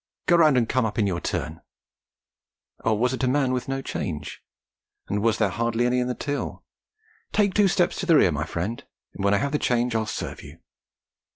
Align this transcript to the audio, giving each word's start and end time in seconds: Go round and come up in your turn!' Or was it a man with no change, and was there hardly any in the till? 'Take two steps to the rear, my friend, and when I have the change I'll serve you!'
Go 0.25 0.35
round 0.37 0.57
and 0.57 0.67
come 0.67 0.83
up 0.83 0.97
in 0.97 1.05
your 1.05 1.21
turn!' 1.21 1.61
Or 2.83 2.97
was 2.97 3.13
it 3.13 3.23
a 3.23 3.27
man 3.27 3.53
with 3.53 3.67
no 3.67 3.83
change, 3.83 4.41
and 5.07 5.21
was 5.21 5.37
there 5.37 5.49
hardly 5.49 5.85
any 5.85 5.99
in 5.99 6.07
the 6.07 6.15
till? 6.15 6.63
'Take 7.33 7.53
two 7.53 7.67
steps 7.67 7.99
to 7.99 8.07
the 8.07 8.15
rear, 8.15 8.31
my 8.31 8.47
friend, 8.47 8.83
and 9.13 9.23
when 9.23 9.35
I 9.35 9.37
have 9.37 9.51
the 9.51 9.59
change 9.59 9.93
I'll 9.93 10.07
serve 10.07 10.41
you!' 10.41 10.57